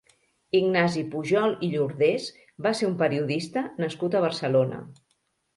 Ignasi 0.59 1.03
Pujol 1.11 1.53
i 1.67 1.69
Llordés 1.75 2.25
va 2.67 2.73
ser 2.81 2.89
un 2.93 2.97
periodista 3.05 3.67
nascut 3.85 4.19
a 4.21 4.27
Barcelona. 4.29 4.85